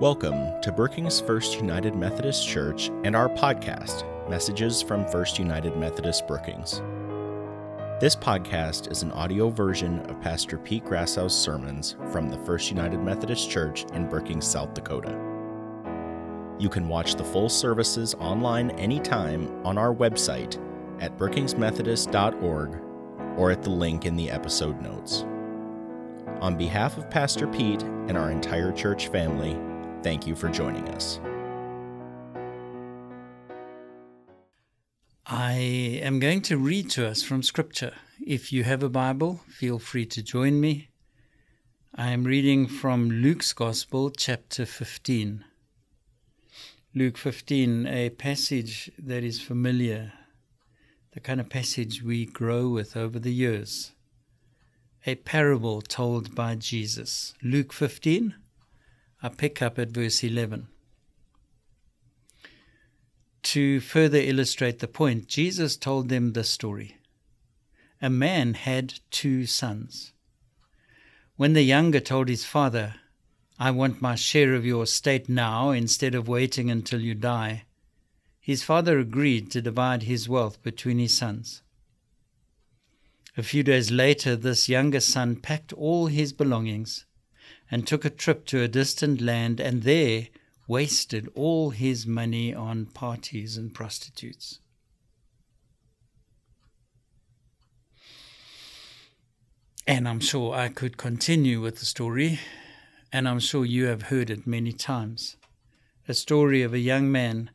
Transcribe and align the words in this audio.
Welcome 0.00 0.60
to 0.60 0.70
Brookings 0.72 1.22
First 1.22 1.56
United 1.56 1.94
Methodist 1.94 2.46
Church 2.46 2.90
and 3.04 3.16
our 3.16 3.30
podcast, 3.30 4.04
Messages 4.28 4.82
from 4.82 5.08
First 5.08 5.38
United 5.38 5.74
Methodist 5.74 6.26
Brookings. 6.28 6.82
This 7.98 8.14
podcast 8.14 8.92
is 8.92 9.02
an 9.02 9.10
audio 9.12 9.48
version 9.48 10.00
of 10.00 10.20
Pastor 10.20 10.58
Pete 10.58 10.84
Grassow's 10.84 11.34
sermons 11.34 11.96
from 12.12 12.28
the 12.28 12.36
First 12.44 12.70
United 12.70 12.98
Methodist 12.98 13.48
Church 13.48 13.86
in 13.94 14.06
Brookings, 14.06 14.46
South 14.46 14.74
Dakota. 14.74 15.18
You 16.58 16.68
can 16.68 16.88
watch 16.88 17.14
the 17.14 17.24
full 17.24 17.48
services 17.48 18.14
online 18.16 18.72
anytime 18.72 19.64
on 19.64 19.78
our 19.78 19.94
website 19.94 20.60
at 21.00 21.16
brookingsmethodist.org 21.16 22.82
or 23.38 23.50
at 23.50 23.62
the 23.62 23.70
link 23.70 24.04
in 24.04 24.14
the 24.14 24.30
episode 24.30 24.78
notes. 24.82 25.24
On 26.42 26.54
behalf 26.54 26.98
of 26.98 27.08
Pastor 27.08 27.46
Pete 27.46 27.82
and 27.82 28.18
our 28.18 28.30
entire 28.30 28.72
church 28.72 29.08
family, 29.08 29.58
Thank 30.06 30.24
you 30.24 30.36
for 30.36 30.48
joining 30.48 30.88
us. 30.90 31.18
I 35.26 35.54
am 36.00 36.20
going 36.20 36.42
to 36.42 36.58
read 36.58 36.90
to 36.90 37.08
us 37.08 37.24
from 37.24 37.42
Scripture. 37.42 37.92
If 38.24 38.52
you 38.52 38.62
have 38.62 38.84
a 38.84 38.88
Bible, 38.88 39.40
feel 39.48 39.80
free 39.80 40.06
to 40.06 40.22
join 40.22 40.60
me. 40.60 40.90
I 41.92 42.12
am 42.12 42.22
reading 42.22 42.68
from 42.68 43.10
Luke's 43.10 43.52
Gospel, 43.52 44.12
chapter 44.12 44.64
15. 44.64 45.44
Luke 46.94 47.18
15, 47.18 47.88
a 47.88 48.10
passage 48.10 48.92
that 48.96 49.24
is 49.24 49.40
familiar, 49.40 50.12
the 51.14 51.20
kind 51.20 51.40
of 51.40 51.50
passage 51.50 52.04
we 52.04 52.26
grow 52.26 52.68
with 52.68 52.96
over 52.96 53.18
the 53.18 53.34
years. 53.34 53.90
A 55.04 55.16
parable 55.16 55.82
told 55.82 56.36
by 56.36 56.54
Jesus. 56.54 57.34
Luke 57.42 57.72
15, 57.72 58.36
I 59.22 59.28
pick 59.28 59.62
up 59.62 59.78
at 59.78 59.88
verse 59.88 60.22
11. 60.22 60.68
To 63.42 63.80
further 63.80 64.18
illustrate 64.18 64.80
the 64.80 64.88
point, 64.88 65.28
Jesus 65.28 65.76
told 65.76 66.08
them 66.08 66.32
this 66.32 66.50
story. 66.50 66.96
A 68.02 68.10
man 68.10 68.54
had 68.54 69.00
two 69.10 69.46
sons. 69.46 70.12
When 71.36 71.54
the 71.54 71.62
younger 71.62 72.00
told 72.00 72.28
his 72.28 72.44
father, 72.44 72.96
I 73.58 73.70
want 73.70 74.02
my 74.02 74.16
share 74.16 74.54
of 74.54 74.66
your 74.66 74.82
estate 74.82 75.28
now 75.28 75.70
instead 75.70 76.14
of 76.14 76.28
waiting 76.28 76.70
until 76.70 77.00
you 77.00 77.14
die, 77.14 77.64
his 78.38 78.62
father 78.62 78.98
agreed 78.98 79.50
to 79.52 79.62
divide 79.62 80.02
his 80.02 80.28
wealth 80.28 80.62
between 80.62 80.98
his 80.98 81.16
sons. 81.16 81.62
A 83.36 83.42
few 83.42 83.62
days 83.62 83.90
later, 83.90 84.36
this 84.36 84.68
younger 84.68 85.00
son 85.00 85.36
packed 85.36 85.72
all 85.72 86.06
his 86.06 86.32
belongings 86.32 87.06
and 87.70 87.86
took 87.86 88.04
a 88.04 88.10
trip 88.10 88.46
to 88.46 88.62
a 88.62 88.68
distant 88.68 89.20
land 89.20 89.60
and 89.60 89.82
there 89.82 90.28
wasted 90.68 91.28
all 91.34 91.70
his 91.70 92.06
money 92.06 92.54
on 92.54 92.86
parties 92.86 93.56
and 93.56 93.72
prostitutes. 93.74 94.60
And 99.86 100.08
I'm 100.08 100.20
sure 100.20 100.52
I 100.52 100.68
could 100.68 100.96
continue 100.96 101.60
with 101.60 101.78
the 101.78 101.84
story, 101.84 102.40
and 103.12 103.28
I'm 103.28 103.38
sure 103.38 103.64
you 103.64 103.84
have 103.86 104.02
heard 104.02 104.30
it 104.30 104.44
many 104.44 104.72
times. 104.72 105.36
A 106.08 106.14
story 106.14 106.62
of 106.62 106.74
a 106.74 106.80
young 106.80 107.12
man 107.12 107.50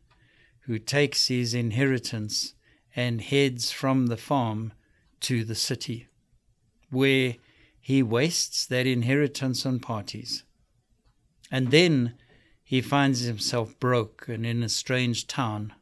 who 0.62 0.80
takes 0.80 1.28
his 1.28 1.54
inheritance 1.54 2.54
and 2.96 3.20
heads 3.20 3.72
from 3.72 4.08
the 4.08 4.16
farm 4.16 4.72
to 5.22 5.44
the 5.44 5.56
city, 5.56 6.08
where 6.90 7.36
he 7.82 8.04
wastes 8.04 8.66
that 8.68 8.86
inheritance 8.86 9.66
on 9.66 9.80
parties. 9.80 10.44
And 11.52 11.72
then 11.72 12.14
he 12.64 12.80
finds 12.80 13.22
himself 13.22 13.78
broke 13.80 14.28
and 14.30 14.46
in 14.46 14.64
a 14.64 14.70
strange 14.70 15.28
town. 15.28 15.74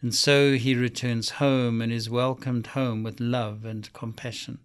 And 0.00 0.14
so 0.14 0.54
he 0.54 0.74
returns 0.74 1.30
home 1.30 1.80
and 1.80 1.90
is 1.90 2.10
welcomed 2.10 2.68
home 2.68 3.02
with 3.02 3.18
love 3.18 3.64
and 3.64 3.90
compassion. 3.94 4.58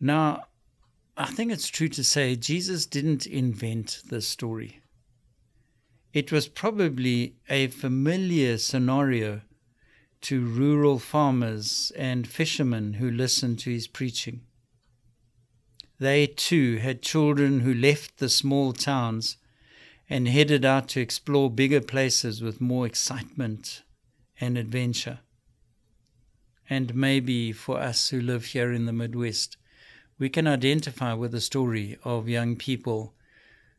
Now, 0.00 0.44
I 1.16 1.26
think 1.26 1.50
it's 1.50 1.66
true 1.66 1.88
to 1.88 2.04
say 2.04 2.36
Jesus 2.36 2.86
didn't 2.86 3.26
invent 3.26 4.02
this 4.08 4.28
story. 4.28 4.80
It 6.12 6.30
was 6.30 6.46
probably 6.46 7.34
a 7.48 7.66
familiar 7.66 8.56
scenario 8.58 9.40
to 10.22 10.44
rural 10.44 10.98
farmers 10.98 11.92
and 11.96 12.26
fishermen 12.26 12.94
who 12.94 13.10
listened 13.10 13.58
to 13.60 13.70
his 13.70 13.86
preaching. 13.86 14.40
They 15.98 16.26
too 16.26 16.76
had 16.76 17.02
children 17.02 17.60
who 17.60 17.74
left 17.74 18.18
the 18.18 18.28
small 18.28 18.72
towns 18.72 19.36
and 20.08 20.28
headed 20.28 20.64
out 20.64 20.88
to 20.88 21.00
explore 21.00 21.50
bigger 21.50 21.80
places 21.80 22.40
with 22.40 22.60
more 22.60 22.86
excitement 22.86 23.82
and 24.40 24.56
adventure. 24.56 25.20
And 26.70 26.94
maybe 26.94 27.52
for 27.52 27.78
us 27.78 28.10
who 28.10 28.20
live 28.20 28.46
here 28.46 28.72
in 28.72 28.86
the 28.86 28.92
Midwest, 28.92 29.56
we 30.18 30.28
can 30.28 30.46
identify 30.46 31.14
with 31.14 31.32
the 31.32 31.40
story 31.40 31.98
of 32.04 32.28
young 32.28 32.56
people 32.56 33.14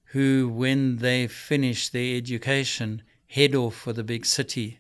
who, 0.06 0.50
when 0.50 0.98
they 0.98 1.28
finish 1.28 1.90
their 1.90 2.18
education, 2.18 3.04
head 3.28 3.54
off 3.54 3.76
for 3.76 3.94
the 3.94 4.04
big 4.04 4.26
city 4.26 4.80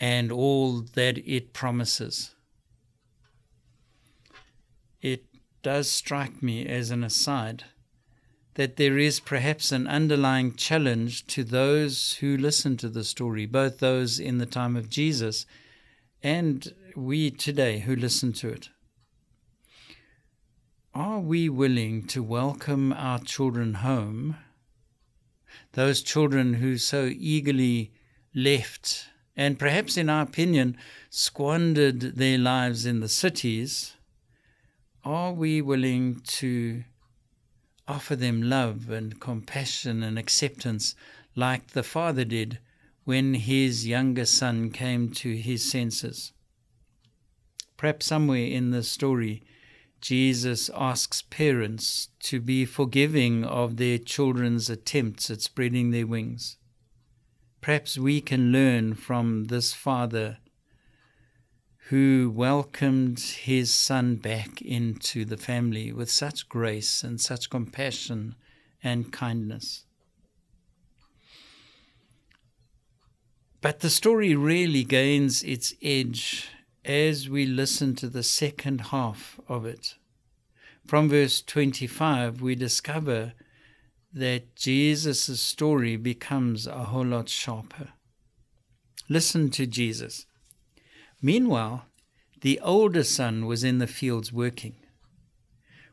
and 0.00 0.30
all 0.30 0.80
that 0.94 1.18
it 1.18 1.52
promises. 1.52 2.34
It 5.00 5.24
does 5.62 5.90
strike 5.90 6.42
me 6.42 6.66
as 6.66 6.90
an 6.90 7.02
aside 7.02 7.64
that 8.54 8.76
there 8.76 8.96
is 8.96 9.20
perhaps 9.20 9.70
an 9.70 9.86
underlying 9.86 10.54
challenge 10.54 11.26
to 11.26 11.44
those 11.44 12.14
who 12.14 12.38
listen 12.38 12.74
to 12.78 12.88
the 12.88 13.04
story, 13.04 13.44
both 13.44 13.78
those 13.78 14.18
in 14.18 14.38
the 14.38 14.46
time 14.46 14.76
of 14.76 14.88
Jesus 14.88 15.44
and 16.22 16.72
we 16.96 17.30
today 17.30 17.80
who 17.80 17.94
listen 17.94 18.32
to 18.32 18.48
it. 18.48 18.70
Are 20.94 21.20
we 21.20 21.50
willing 21.50 22.06
to 22.06 22.22
welcome 22.22 22.94
our 22.94 23.18
children 23.18 23.74
home, 23.74 24.36
those 25.72 26.00
children 26.00 26.54
who 26.54 26.78
so 26.78 27.12
eagerly 27.14 27.92
left 28.34 29.08
and 29.36 29.58
perhaps, 29.58 29.96
in 29.96 30.08
our 30.08 30.22
opinion, 30.22 30.76
squandered 31.10 32.00
their 32.00 32.38
lives 32.38 32.86
in 32.86 33.00
the 33.00 33.08
cities, 33.08 33.94
are 35.04 35.32
we 35.32 35.60
willing 35.60 36.20
to 36.26 36.84
offer 37.86 38.16
them 38.16 38.42
love 38.42 38.90
and 38.90 39.20
compassion 39.20 40.02
and 40.02 40.18
acceptance 40.18 40.94
like 41.34 41.68
the 41.68 41.82
father 41.82 42.24
did 42.24 42.58
when 43.04 43.34
his 43.34 43.86
younger 43.86 44.24
son 44.24 44.70
came 44.70 45.10
to 45.10 45.36
his 45.36 45.70
senses? 45.70 46.32
Perhaps 47.76 48.06
somewhere 48.06 48.46
in 48.46 48.70
the 48.70 48.82
story, 48.82 49.42
Jesus 50.00 50.70
asks 50.74 51.22
parents 51.22 52.08
to 52.20 52.40
be 52.40 52.64
forgiving 52.64 53.44
of 53.44 53.76
their 53.76 53.98
children's 53.98 54.70
attempts 54.70 55.30
at 55.30 55.42
spreading 55.42 55.90
their 55.90 56.06
wings. 56.06 56.56
Perhaps 57.60 57.98
we 57.98 58.20
can 58.20 58.52
learn 58.52 58.94
from 58.94 59.44
this 59.44 59.72
father 59.74 60.38
who 61.88 62.32
welcomed 62.34 63.20
his 63.20 63.72
son 63.72 64.16
back 64.16 64.60
into 64.60 65.24
the 65.24 65.36
family 65.36 65.92
with 65.92 66.10
such 66.10 66.48
grace 66.48 67.04
and 67.04 67.20
such 67.20 67.48
compassion 67.48 68.34
and 68.82 69.12
kindness. 69.12 69.84
But 73.60 73.80
the 73.80 73.90
story 73.90 74.34
really 74.34 74.84
gains 74.84 75.42
its 75.42 75.74
edge 75.82 76.48
as 76.84 77.28
we 77.28 77.46
listen 77.46 77.94
to 77.96 78.08
the 78.08 78.22
second 78.22 78.80
half 78.92 79.40
of 79.48 79.64
it. 79.64 79.94
From 80.86 81.08
verse 81.08 81.42
25, 81.42 82.40
we 82.40 82.54
discover 82.54 83.32
that 84.12 84.56
Jesus' 84.56 85.40
story 85.40 85.96
becomes 85.96 86.66
a 86.66 86.84
whole 86.84 87.04
lot 87.04 87.28
sharper. 87.28 87.88
Listen 89.08 89.50
to 89.50 89.66
Jesus. 89.66 90.26
Meanwhile, 91.22 91.86
the 92.40 92.60
older 92.60 93.04
son 93.04 93.46
was 93.46 93.64
in 93.64 93.78
the 93.78 93.86
fields 93.86 94.32
working. 94.32 94.76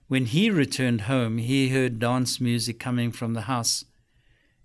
When 0.07 0.25
he 0.25 0.49
returned 0.49 1.01
home, 1.01 1.37
he 1.37 1.69
heard 1.69 1.99
dance 1.99 2.39
music 2.41 2.79
coming 2.79 3.11
from 3.11 3.33
the 3.33 3.41
house, 3.41 3.85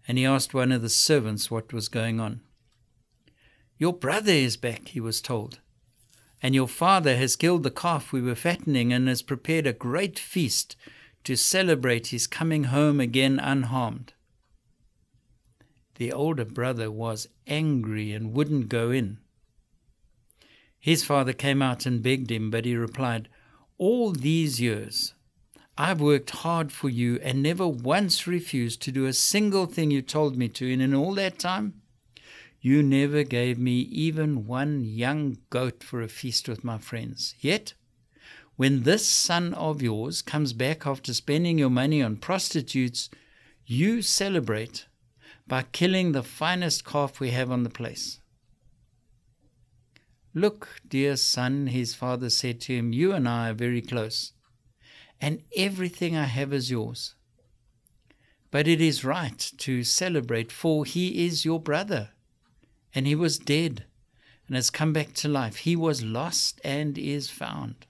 and 0.06 0.18
he 0.18 0.26
asked 0.26 0.52
one 0.52 0.72
of 0.72 0.82
the 0.82 0.88
servants 0.88 1.50
what 1.50 1.72
was 1.72 1.88
going 1.88 2.20
on. 2.20 2.40
Your 3.78 3.92
brother 3.92 4.32
is 4.32 4.56
back, 4.56 4.88
he 4.88 5.00
was 5.00 5.20
told, 5.20 5.60
and 6.42 6.54
your 6.54 6.68
father 6.68 7.16
has 7.16 7.36
killed 7.36 7.62
the 7.62 7.70
calf 7.70 8.12
we 8.12 8.20
were 8.20 8.34
fattening 8.34 8.92
and 8.92 9.08
has 9.08 9.22
prepared 9.22 9.66
a 9.66 9.72
great 9.72 10.18
feast 10.18 10.76
to 11.28 11.36
celebrate 11.36 12.06
his 12.06 12.26
coming 12.26 12.64
home 12.64 13.00
again 13.00 13.38
unharmed. 13.38 14.14
The 15.96 16.10
older 16.10 16.46
brother 16.46 16.90
was 16.90 17.28
angry 17.46 18.14
and 18.14 18.32
wouldn't 18.32 18.70
go 18.70 18.90
in. 18.90 19.18
His 20.78 21.04
father 21.04 21.34
came 21.34 21.60
out 21.60 21.84
and 21.84 22.02
begged 22.02 22.30
him, 22.30 22.50
but 22.50 22.64
he 22.64 22.74
replied, 22.74 23.28
All 23.76 24.12
these 24.12 24.58
years 24.58 25.12
I've 25.76 26.00
worked 26.00 26.30
hard 26.30 26.72
for 26.72 26.88
you 26.88 27.18
and 27.22 27.42
never 27.42 27.68
once 27.68 28.26
refused 28.26 28.80
to 28.84 28.90
do 28.90 29.04
a 29.04 29.12
single 29.12 29.66
thing 29.66 29.90
you 29.90 30.00
told 30.00 30.34
me 30.34 30.48
to. 30.48 30.72
And 30.72 30.80
in 30.80 30.94
all 30.94 31.12
that 31.16 31.38
time, 31.38 31.82
you 32.62 32.82
never 32.82 33.22
gave 33.22 33.58
me 33.58 33.80
even 33.80 34.46
one 34.46 34.82
young 34.82 35.36
goat 35.50 35.84
for 35.84 36.00
a 36.00 36.08
feast 36.08 36.48
with 36.48 36.64
my 36.64 36.78
friends. 36.78 37.34
Yet, 37.38 37.74
when 38.58 38.82
this 38.82 39.06
son 39.06 39.54
of 39.54 39.80
yours 39.80 40.20
comes 40.20 40.52
back 40.52 40.84
after 40.84 41.14
spending 41.14 41.58
your 41.58 41.70
money 41.70 42.02
on 42.02 42.16
prostitutes, 42.16 43.08
you 43.64 44.02
celebrate 44.02 44.86
by 45.46 45.62
killing 45.62 46.10
the 46.10 46.24
finest 46.24 46.84
calf 46.84 47.20
we 47.20 47.30
have 47.30 47.52
on 47.52 47.62
the 47.62 47.70
place. 47.70 48.18
Look, 50.34 50.80
dear 50.88 51.14
son, 51.14 51.68
his 51.68 51.94
father 51.94 52.30
said 52.30 52.60
to 52.62 52.76
him, 52.76 52.92
you 52.92 53.12
and 53.12 53.28
I 53.28 53.50
are 53.50 53.54
very 53.54 53.80
close 53.80 54.32
and 55.20 55.44
everything 55.56 56.16
I 56.16 56.24
have 56.24 56.52
is 56.52 56.68
yours. 56.68 57.14
But 58.50 58.66
it 58.66 58.80
is 58.80 59.04
right 59.04 59.38
to 59.58 59.84
celebrate, 59.84 60.50
for 60.50 60.84
he 60.84 61.26
is 61.26 61.44
your 61.44 61.60
brother, 61.60 62.10
and 62.92 63.06
he 63.06 63.14
was 63.14 63.38
dead 63.38 63.84
and 64.48 64.56
has 64.56 64.68
come 64.68 64.92
back 64.92 65.12
to 65.14 65.28
life. 65.28 65.58
He 65.58 65.76
was 65.76 66.02
lost 66.02 66.60
and 66.64 66.98
is 66.98 67.30
found. 67.30 67.86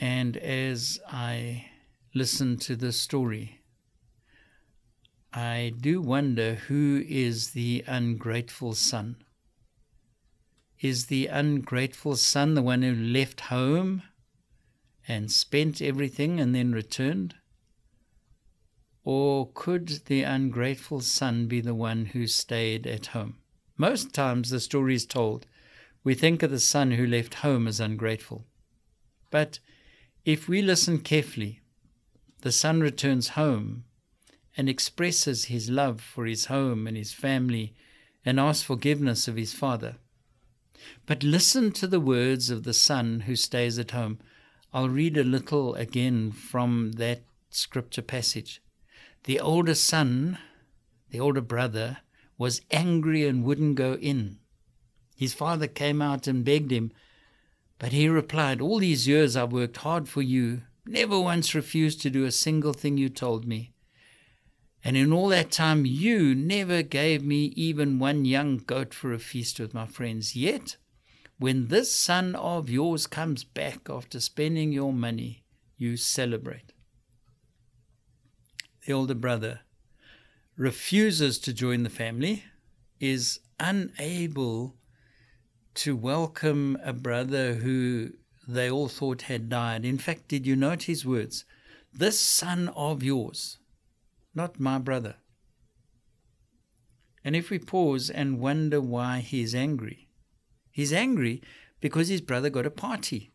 And 0.00 0.38
as 0.38 0.98
I 1.06 1.66
listen 2.14 2.56
to 2.60 2.74
this 2.74 2.96
story, 2.96 3.60
I 5.30 5.74
do 5.78 6.00
wonder 6.00 6.54
who 6.54 7.04
is 7.06 7.50
the 7.50 7.84
ungrateful 7.86 8.72
son. 8.74 9.16
Is 10.80 11.06
the 11.06 11.26
ungrateful 11.26 12.16
son 12.16 12.54
the 12.54 12.62
one 12.62 12.80
who 12.80 12.94
left 12.94 13.42
home 13.42 14.02
and 15.06 15.30
spent 15.30 15.82
everything 15.82 16.40
and 16.40 16.54
then 16.54 16.72
returned? 16.72 17.34
Or 19.04 19.50
could 19.52 20.06
the 20.06 20.22
ungrateful 20.22 21.02
son 21.02 21.46
be 21.46 21.60
the 21.60 21.74
one 21.74 22.06
who 22.06 22.26
stayed 22.26 22.86
at 22.86 23.06
home? 23.06 23.36
Most 23.76 24.14
times 24.14 24.48
the 24.48 24.60
story 24.60 24.94
is 24.94 25.04
told, 25.04 25.46
we 26.02 26.14
think 26.14 26.42
of 26.42 26.50
the 26.50 26.58
son 26.58 26.92
who 26.92 27.06
left 27.06 27.34
home 27.34 27.68
as 27.68 27.80
ungrateful. 27.80 28.46
But 29.30 29.58
if 30.24 30.48
we 30.48 30.62
listen 30.62 30.98
carefully, 30.98 31.60
the 32.42 32.52
son 32.52 32.80
returns 32.80 33.30
home 33.30 33.84
and 34.56 34.68
expresses 34.68 35.46
his 35.46 35.70
love 35.70 36.00
for 36.00 36.26
his 36.26 36.46
home 36.46 36.86
and 36.86 36.96
his 36.96 37.12
family 37.12 37.74
and 38.24 38.38
asks 38.38 38.62
forgiveness 38.62 39.28
of 39.28 39.36
his 39.36 39.52
father. 39.52 39.96
But 41.06 41.22
listen 41.22 41.72
to 41.72 41.86
the 41.86 42.00
words 42.00 42.50
of 42.50 42.64
the 42.64 42.74
son 42.74 43.20
who 43.20 43.36
stays 43.36 43.78
at 43.78 43.90
home. 43.92 44.18
I'll 44.72 44.88
read 44.88 45.16
a 45.16 45.24
little 45.24 45.74
again 45.74 46.32
from 46.32 46.92
that 46.92 47.22
scripture 47.50 48.02
passage. 48.02 48.62
The 49.24 49.40
older 49.40 49.74
son, 49.74 50.38
the 51.10 51.20
older 51.20 51.40
brother, 51.40 51.98
was 52.38 52.62
angry 52.70 53.26
and 53.26 53.44
wouldn't 53.44 53.74
go 53.74 53.94
in. 53.94 54.38
His 55.16 55.34
father 55.34 55.66
came 55.66 56.00
out 56.00 56.26
and 56.26 56.44
begged 56.44 56.70
him, 56.70 56.92
but 57.80 57.92
he 57.92 58.10
replied, 58.10 58.60
All 58.60 58.78
these 58.78 59.08
years 59.08 59.34
I've 59.34 59.52
worked 59.52 59.78
hard 59.78 60.06
for 60.06 60.20
you, 60.20 60.62
never 60.86 61.18
once 61.18 61.54
refused 61.54 62.02
to 62.02 62.10
do 62.10 62.26
a 62.26 62.30
single 62.30 62.74
thing 62.74 62.98
you 62.98 63.08
told 63.08 63.46
me. 63.46 63.72
And 64.84 64.98
in 64.98 65.12
all 65.12 65.28
that 65.28 65.50
time, 65.50 65.86
you 65.86 66.34
never 66.34 66.82
gave 66.82 67.24
me 67.24 67.46
even 67.56 67.98
one 67.98 68.26
young 68.26 68.58
goat 68.58 68.92
for 68.92 69.14
a 69.14 69.18
feast 69.18 69.58
with 69.58 69.72
my 69.72 69.86
friends. 69.86 70.36
Yet, 70.36 70.76
when 71.38 71.68
this 71.68 71.90
son 71.90 72.34
of 72.34 72.68
yours 72.68 73.06
comes 73.06 73.44
back 73.44 73.88
after 73.88 74.20
spending 74.20 74.72
your 74.72 74.92
money, 74.92 75.44
you 75.78 75.96
celebrate. 75.96 76.74
The 78.86 78.92
older 78.92 79.14
brother 79.14 79.60
refuses 80.54 81.38
to 81.38 81.54
join 81.54 81.82
the 81.82 81.90
family, 81.90 82.44
is 82.98 83.40
unable 83.58 84.76
to 85.74 85.96
welcome 85.96 86.78
a 86.82 86.92
brother 86.92 87.54
who 87.54 88.10
they 88.46 88.70
all 88.70 88.88
thought 88.88 89.22
had 89.22 89.48
died. 89.48 89.84
In 89.84 89.98
fact, 89.98 90.28
did 90.28 90.46
you 90.46 90.56
note 90.56 90.84
his 90.84 91.06
words? 91.06 91.44
This 91.92 92.18
son 92.18 92.68
of 92.76 93.02
yours 93.02 93.58
not 94.34 94.60
my 94.60 94.78
brother. 94.78 95.16
And 97.24 97.36
if 97.36 97.50
we 97.50 97.58
pause 97.58 98.08
and 98.08 98.40
wonder 98.40 98.80
why 98.80 99.18
he's 99.18 99.54
angry, 99.54 100.08
he's 100.70 100.92
angry 100.92 101.42
because 101.80 102.08
his 102.08 102.20
brother 102.20 102.50
got 102.50 102.66
a 102.66 102.70
party. 102.70 103.32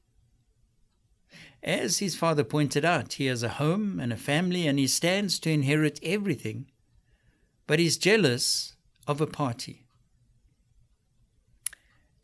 As 1.61 1.99
his 1.99 2.15
father 2.15 2.43
pointed 2.43 2.85
out, 2.85 3.13
he 3.13 3.25
has 3.25 3.43
a 3.43 3.49
home 3.49 3.99
and 3.99 4.13
a 4.13 4.17
family 4.17 4.67
and 4.67 4.79
he 4.79 4.87
stands 4.87 5.39
to 5.39 5.51
inherit 5.51 5.99
everything, 6.03 6.71
but 7.67 7.79
he's 7.79 7.97
jealous 7.97 8.75
of 9.07 9.21
a 9.21 9.27
party. 9.27 9.84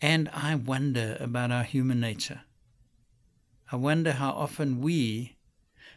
And 0.01 0.29
I 0.33 0.55
wonder 0.55 1.15
about 1.19 1.51
our 1.51 1.63
human 1.63 1.99
nature. 1.99 2.41
I 3.71 3.75
wonder 3.75 4.13
how 4.13 4.31
often 4.31 4.81
we 4.81 5.35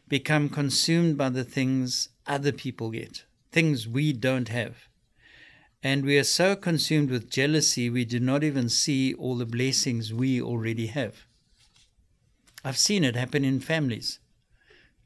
become 0.08 0.50
consumed 0.50 1.16
by 1.16 1.30
the 1.30 1.42
things 1.42 2.10
other 2.26 2.52
people 2.52 2.90
get, 2.90 3.24
things 3.50 3.88
we 3.88 4.12
don't 4.12 4.48
have. 4.48 4.88
And 5.82 6.04
we 6.04 6.18
are 6.18 6.24
so 6.24 6.54
consumed 6.54 7.10
with 7.10 7.30
jealousy, 7.30 7.88
we 7.88 8.04
do 8.04 8.20
not 8.20 8.44
even 8.44 8.68
see 8.68 9.14
all 9.14 9.36
the 9.36 9.46
blessings 9.46 10.12
we 10.12 10.40
already 10.40 10.88
have. 10.88 11.26
I've 12.62 12.78
seen 12.78 13.04
it 13.04 13.16
happen 13.16 13.44
in 13.44 13.60
families. 13.60 14.18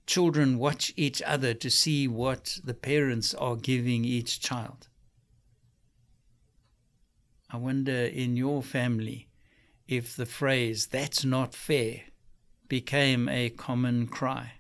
Children 0.07 0.59
watch 0.59 0.93
each 0.97 1.23
other 1.23 1.55
to 1.55 1.71
see 1.71 2.09
what 2.09 2.59
the 2.65 2.75
parents 2.75 3.33
are 3.35 3.57
giving 3.57 4.05
each 4.05 4.41
child. 4.41 4.88
I 7.51 7.57
wonder 7.57 7.93
in 7.93 8.37
your 8.37 8.63
family 8.63 9.29
if 9.87 10.15
the 10.15 10.27
phrase, 10.27 10.87
that's 10.87 11.25
not 11.25 11.55
fair, 11.55 12.03
became 12.69 13.29
a 13.29 13.49
common 13.49 14.07
cry 14.07 14.53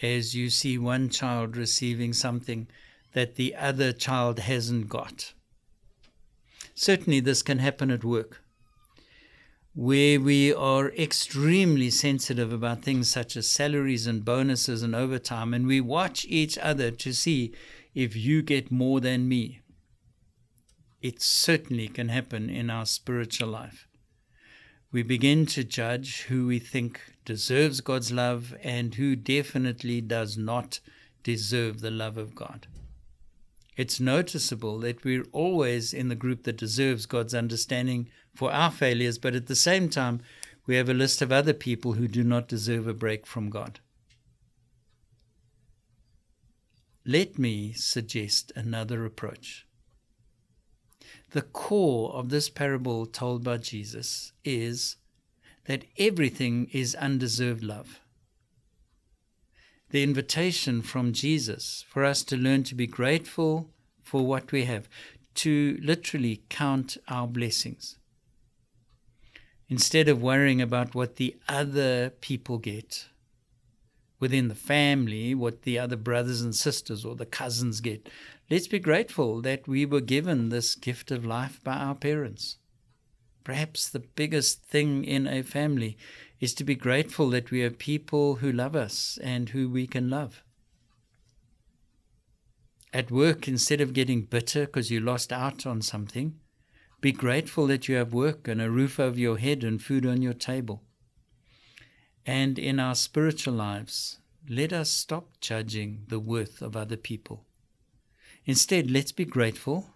as 0.00 0.34
you 0.34 0.50
see 0.50 0.78
one 0.78 1.08
child 1.08 1.56
receiving 1.56 2.12
something 2.12 2.68
that 3.12 3.34
the 3.34 3.54
other 3.56 3.92
child 3.92 4.38
hasn't 4.40 4.88
got. 4.88 5.32
Certainly, 6.74 7.20
this 7.20 7.42
can 7.42 7.58
happen 7.58 7.90
at 7.90 8.04
work, 8.04 8.42
where 9.74 10.20
we 10.20 10.52
are 10.52 10.90
extremely 10.90 11.90
sensitive 11.90 12.52
about 12.52 12.82
things 12.82 13.10
such 13.10 13.36
as 13.36 13.48
salaries 13.48 14.06
and 14.06 14.24
bonuses 14.24 14.82
and 14.82 14.94
overtime, 14.94 15.54
and 15.54 15.66
we 15.66 15.80
watch 15.80 16.24
each 16.28 16.58
other 16.58 16.90
to 16.90 17.12
see 17.12 17.52
if 17.94 18.16
you 18.16 18.42
get 18.42 18.70
more 18.70 19.00
than 19.00 19.28
me. 19.28 19.60
It 21.04 21.20
certainly 21.20 21.88
can 21.88 22.08
happen 22.08 22.48
in 22.48 22.70
our 22.70 22.86
spiritual 22.86 23.48
life. 23.48 23.86
We 24.90 25.02
begin 25.02 25.44
to 25.46 25.62
judge 25.62 26.22
who 26.22 26.46
we 26.46 26.58
think 26.58 26.98
deserves 27.26 27.82
God's 27.82 28.10
love 28.10 28.54
and 28.62 28.94
who 28.94 29.14
definitely 29.14 30.00
does 30.00 30.38
not 30.38 30.80
deserve 31.22 31.82
the 31.82 31.90
love 31.90 32.16
of 32.16 32.34
God. 32.34 32.68
It's 33.76 34.00
noticeable 34.00 34.78
that 34.78 35.04
we're 35.04 35.26
always 35.30 35.92
in 35.92 36.08
the 36.08 36.14
group 36.14 36.44
that 36.44 36.56
deserves 36.56 37.04
God's 37.04 37.34
understanding 37.34 38.08
for 38.34 38.50
our 38.50 38.70
failures, 38.70 39.18
but 39.18 39.34
at 39.34 39.46
the 39.46 39.54
same 39.54 39.90
time, 39.90 40.22
we 40.64 40.76
have 40.76 40.88
a 40.88 40.94
list 40.94 41.20
of 41.20 41.30
other 41.30 41.52
people 41.52 41.92
who 41.92 42.08
do 42.08 42.24
not 42.24 42.48
deserve 42.48 42.88
a 42.88 42.94
break 42.94 43.26
from 43.26 43.50
God. 43.50 43.80
Let 47.04 47.38
me 47.38 47.74
suggest 47.74 48.52
another 48.56 49.04
approach. 49.04 49.66
The 51.34 51.42
core 51.42 52.12
of 52.12 52.28
this 52.28 52.48
parable 52.48 53.06
told 53.06 53.42
by 53.42 53.56
Jesus 53.56 54.32
is 54.44 54.94
that 55.64 55.84
everything 55.98 56.68
is 56.70 56.94
undeserved 56.94 57.64
love. 57.64 57.98
The 59.90 60.04
invitation 60.04 60.80
from 60.80 61.12
Jesus 61.12 61.84
for 61.88 62.04
us 62.04 62.22
to 62.24 62.36
learn 62.36 62.62
to 62.64 62.76
be 62.76 62.86
grateful 62.86 63.68
for 64.00 64.24
what 64.24 64.52
we 64.52 64.66
have, 64.66 64.88
to 65.42 65.76
literally 65.82 66.44
count 66.50 66.98
our 67.08 67.26
blessings. 67.26 67.98
Instead 69.68 70.08
of 70.08 70.22
worrying 70.22 70.62
about 70.62 70.94
what 70.94 71.16
the 71.16 71.34
other 71.48 72.10
people 72.10 72.58
get 72.58 73.06
within 74.20 74.48
the 74.48 74.54
family, 74.54 75.34
what 75.34 75.62
the 75.62 75.78
other 75.78 75.96
brothers 75.96 76.40
and 76.40 76.54
sisters 76.54 77.04
or 77.04 77.14
the 77.14 77.26
cousins 77.26 77.80
get, 77.80 78.08
let's 78.50 78.68
be 78.68 78.78
grateful 78.78 79.40
that 79.42 79.68
we 79.68 79.84
were 79.84 80.00
given 80.00 80.48
this 80.48 80.74
gift 80.74 81.10
of 81.10 81.24
life 81.24 81.60
by 81.62 81.74
our 81.74 81.94
parents. 81.94 82.56
Perhaps 83.42 83.88
the 83.88 84.00
biggest 84.00 84.62
thing 84.64 85.04
in 85.04 85.26
a 85.26 85.42
family 85.42 85.98
is 86.40 86.54
to 86.54 86.64
be 86.64 86.74
grateful 86.74 87.28
that 87.30 87.50
we 87.50 87.60
have 87.60 87.78
people 87.78 88.36
who 88.36 88.50
love 88.50 88.74
us 88.74 89.18
and 89.22 89.50
who 89.50 89.68
we 89.68 89.86
can 89.86 90.08
love. 90.08 90.42
At 92.92 93.10
work, 93.10 93.48
instead 93.48 93.80
of 93.80 93.92
getting 93.92 94.22
bitter 94.22 94.66
because 94.66 94.90
you 94.90 95.00
lost 95.00 95.32
out 95.32 95.66
on 95.66 95.82
something, 95.82 96.38
Be 97.04 97.12
grateful 97.12 97.66
that 97.66 97.86
you 97.86 97.96
have 97.96 98.14
work 98.14 98.48
and 98.48 98.62
a 98.62 98.70
roof 98.70 98.98
over 98.98 99.18
your 99.18 99.36
head 99.36 99.62
and 99.62 99.82
food 99.82 100.06
on 100.06 100.22
your 100.22 100.32
table. 100.32 100.82
And 102.26 102.58
in 102.58 102.80
our 102.80 102.94
spiritual 102.94 103.54
lives, 103.54 104.18
let 104.48 104.72
us 104.72 104.90
stop 104.90 105.28
judging 105.40 106.04
the 106.08 106.18
worth 106.18 106.62
of 106.62 106.76
other 106.76 106.96
people. 106.96 107.44
Instead, 108.46 108.90
let's 108.90 109.12
be 109.12 109.24
grateful 109.24 109.94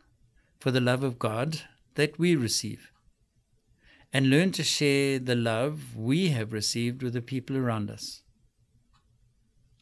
for 0.59 0.71
the 0.71 0.81
love 0.81 1.03
of 1.03 1.19
God 1.19 1.63
that 1.95 2.19
we 2.19 2.35
receive 2.37 2.91
and 4.13 4.31
learn 4.31 4.53
to 4.53 4.63
share 4.63 5.19
the 5.19 5.35
love 5.35 5.97
we 5.97 6.29
have 6.29 6.53
received 6.53 7.03
with 7.03 7.13
the 7.13 7.21
people 7.21 7.57
around 7.57 7.91
us. 7.91 8.23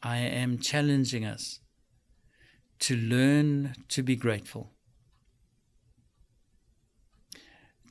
I 0.03 0.17
am 0.17 0.59
challenging 0.59 1.25
us 1.25 1.59
to 2.79 2.95
learn 2.95 3.73
to 3.89 4.03
be 4.03 4.15
grateful. 4.15 4.71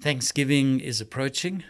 Thanksgiving 0.00 0.78
is 0.78 1.00
approaching, 1.00 1.64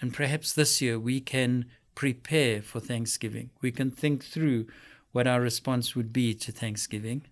and 0.00 0.12
perhaps 0.12 0.52
this 0.52 0.82
year 0.82 0.98
we 0.98 1.20
can 1.20 1.66
prepare 1.94 2.62
for 2.62 2.80
Thanksgiving. 2.80 3.50
We 3.60 3.70
can 3.70 3.90
think 3.90 4.24
through 4.24 4.66
what 5.12 5.26
our 5.26 5.40
response 5.40 5.94
would 5.94 6.12
be 6.12 6.34
to 6.34 6.52
Thanksgiving. 6.52 7.22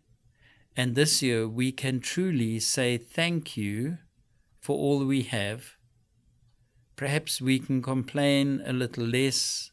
And 0.77 0.95
this 0.95 1.23
year 1.23 1.49
we 1.49 1.73
can 1.73 2.01
truly 2.01 2.59
say 2.61 2.97
thank 2.97 3.57
you 3.57 3.99
for 4.61 4.77
all 4.77 5.05
we 5.05 5.23
have. 5.23 5.77
Perhaps 6.97 7.41
we 7.41 7.59
can 7.59 7.83
complain 7.83 8.63
a 8.65 8.73
little 8.73 9.05
less 9.05 9.73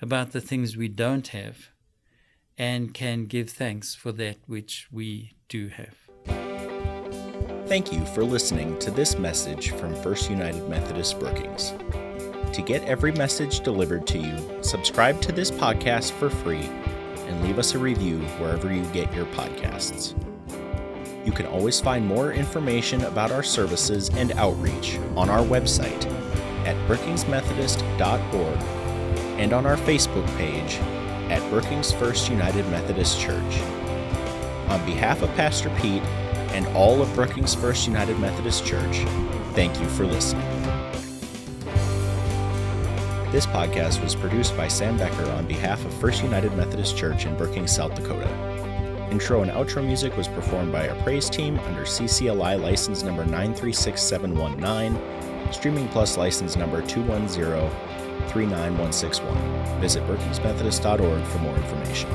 about 0.00 0.32
the 0.32 0.40
things 0.40 0.76
we 0.76 0.88
don't 0.88 1.28
have 1.28 1.70
and 2.56 2.94
can 2.94 3.26
give 3.26 3.50
thanks 3.50 3.94
for 3.94 4.12
that 4.12 4.36
which 4.46 4.86
we 4.92 5.32
do 5.48 5.68
have. 5.68 5.96
Thank 7.66 7.92
you 7.92 8.04
for 8.06 8.22
listening 8.22 8.78
to 8.80 8.90
this 8.90 9.18
message 9.18 9.70
from 9.70 9.94
First 9.94 10.28
United 10.28 10.68
Methodist 10.68 11.18
Brookings. 11.18 11.72
To 12.52 12.60
get 12.60 12.84
every 12.84 13.12
message 13.12 13.60
delivered 13.60 14.06
to 14.08 14.18
you, 14.18 14.36
subscribe 14.62 15.22
to 15.22 15.32
this 15.32 15.50
podcast 15.50 16.10
for 16.12 16.28
free 16.28 16.68
and 17.26 17.42
leave 17.42 17.58
us 17.58 17.74
a 17.74 17.78
review 17.78 18.18
wherever 18.38 18.70
you 18.70 18.84
get 18.92 19.10
your 19.14 19.24
podcasts. 19.26 20.14
You 21.24 21.32
can 21.32 21.46
always 21.46 21.80
find 21.80 22.06
more 22.06 22.30
information 22.32 23.04
about 23.04 23.30
our 23.30 23.42
services 23.42 24.10
and 24.10 24.32
outreach 24.32 24.98
on 25.16 25.30
our 25.30 25.40
website 25.42 26.04
at 26.66 26.76
brookingsmethodist.org 26.88 28.60
and 29.40 29.54
on 29.54 29.64
our 29.64 29.76
Facebook 29.78 30.26
page 30.36 30.74
at 31.30 31.40
Brookings 31.48 31.90
First 31.92 32.28
United 32.28 32.68
Methodist 32.68 33.18
Church. 33.18 33.60
On 34.68 34.84
behalf 34.84 35.22
of 35.22 35.34
Pastor 35.36 35.70
Pete 35.80 36.02
and 36.52 36.66
all 36.76 37.00
of 37.00 37.14
Brookings 37.14 37.54
First 37.54 37.86
United 37.86 38.18
Methodist 38.18 38.66
Church, 38.66 38.98
thank 39.54 39.80
you 39.80 39.88
for 39.88 40.04
listening. 40.04 40.61
This 43.32 43.46
podcast 43.46 44.02
was 44.02 44.14
produced 44.14 44.54
by 44.58 44.68
Sam 44.68 44.98
Becker 44.98 45.24
on 45.30 45.46
behalf 45.46 45.82
of 45.86 45.94
First 45.94 46.22
United 46.22 46.54
Methodist 46.54 46.98
Church 46.98 47.24
in 47.24 47.34
Brookings, 47.34 47.74
South 47.74 47.94
Dakota. 47.94 48.28
Intro 49.10 49.40
and 49.40 49.50
outro 49.50 49.82
music 49.82 50.14
was 50.18 50.28
performed 50.28 50.70
by 50.70 50.86
our 50.86 51.02
praise 51.02 51.30
team 51.30 51.58
under 51.60 51.84
CCLI 51.84 52.60
license 52.60 53.02
number 53.02 53.24
936719, 53.24 55.50
Streaming 55.50 55.88
Plus 55.88 56.18
license 56.18 56.56
number 56.56 56.82
210 56.82 57.70
39161. 58.28 59.80
Visit 59.80 60.06
brookingsmethodist.org 60.06 61.24
for 61.24 61.38
more 61.38 61.56
information. 61.56 62.10